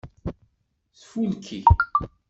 [0.99, 1.57] Tfulki.